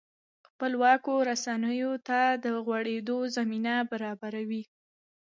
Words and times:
خپلواکو 0.47 1.13
رسنیو 1.29 1.91
ته 2.07 2.19
د 2.43 2.45
غوړېدو 2.65 3.17
زمینه 3.35 3.75
برابروي. 3.91 4.63